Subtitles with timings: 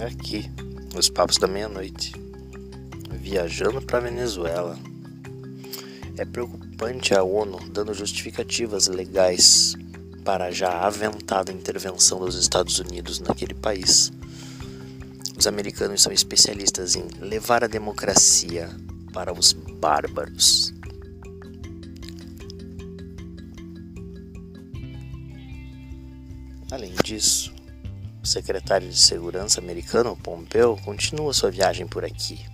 [0.00, 0.48] Aqui,
[0.96, 2.12] os papos da meia-noite.
[3.10, 4.78] Viajando para Venezuela.
[6.16, 9.74] É preocupante a ONU dando justificativas legais
[10.24, 14.12] para a já aventada intervenção dos Estados Unidos naquele país.
[15.36, 18.70] Os americanos são especialistas em levar a democracia
[19.12, 20.72] para os bárbaros.
[26.70, 27.57] Além disso,
[28.28, 32.44] o secretário de Segurança americano, Pompeo, continua sua viagem por aqui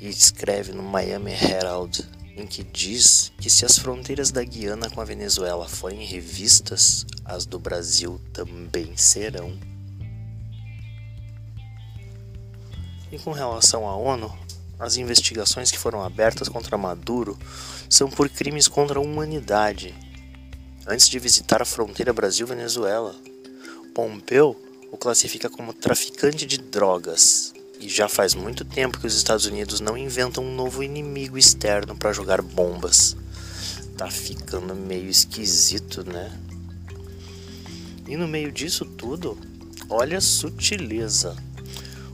[0.00, 5.00] e escreve no Miami Herald em que diz que se as fronteiras da Guiana com
[5.00, 9.58] a Venezuela forem revistas, as do Brasil também serão.
[13.10, 14.32] E com relação à ONU,
[14.78, 17.36] as investigações que foram abertas contra Maduro
[17.90, 19.92] são por crimes contra a humanidade.
[20.86, 23.12] Antes de visitar a fronteira Brasil-Venezuela,
[23.96, 24.54] Pompeu
[24.92, 27.54] o classifica como traficante de drogas.
[27.80, 31.96] E já faz muito tempo que os Estados Unidos não inventam um novo inimigo externo
[31.96, 33.16] para jogar bombas.
[33.96, 36.30] Tá ficando meio esquisito, né?
[38.06, 39.38] E no meio disso tudo,
[39.88, 41.34] olha a sutileza.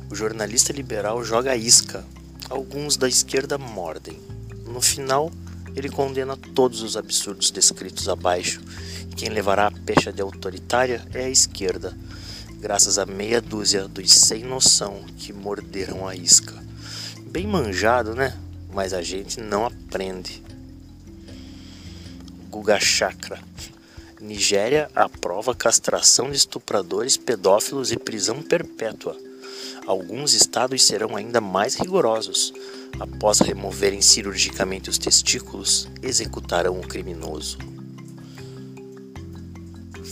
[0.08, 2.06] O jornalista liberal joga isca.
[2.48, 4.20] Alguns da esquerda mordem.
[4.64, 5.32] No final,
[5.74, 8.60] ele condena todos os absurdos descritos abaixo
[9.14, 11.96] quem levará a pecha de autoritária é a esquerda,
[12.58, 16.54] graças a meia dúzia dos sem noção que morderam a isca.
[17.30, 18.36] Bem manjado, né?
[18.72, 20.42] Mas a gente não aprende.
[22.50, 23.40] Guga Chakra.
[24.20, 29.16] Nigéria aprova castração de estupradores, pedófilos e prisão perpétua.
[29.86, 32.52] Alguns estados serão ainda mais rigorosos.
[33.00, 37.58] Após removerem cirurgicamente os testículos, executarão o criminoso.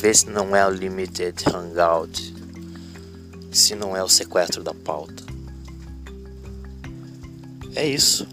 [0.01, 2.35] Vê se não é o Limited Hangout,
[3.53, 5.23] se não é o sequestro da pauta.
[7.75, 8.27] É isso.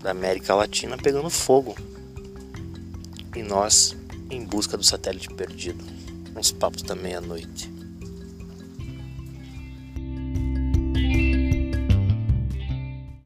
[0.00, 1.76] Da América Latina pegando fogo.
[3.36, 3.94] E nós
[4.30, 5.84] em busca do satélite perdido.
[6.34, 7.70] Uns papos da meia-noite.